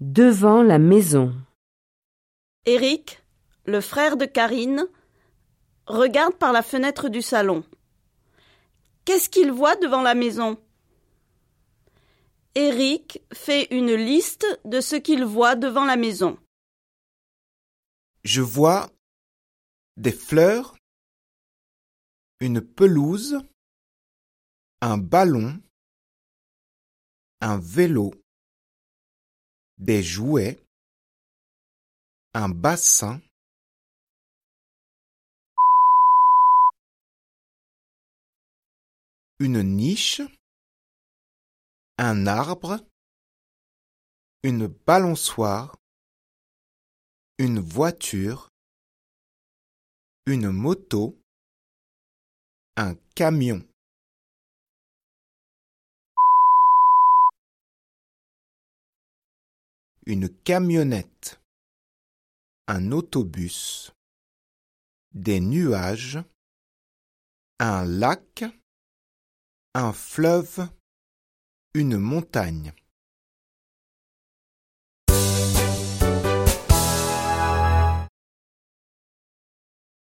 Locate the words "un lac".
67.58-68.44